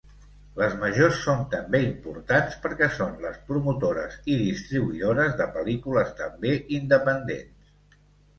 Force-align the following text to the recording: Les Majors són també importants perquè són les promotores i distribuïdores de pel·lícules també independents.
Les 0.59 0.71
Majors 0.83 1.17
són 1.25 1.43
també 1.51 1.81
importants 1.87 2.55
perquè 2.63 2.87
són 2.95 3.11
les 3.25 3.37
promotores 3.51 4.17
i 4.33 4.39
distribuïdores 4.45 5.37
de 5.43 5.49
pel·lícules 5.59 6.11
també 6.23 6.57
independents. 6.81 8.03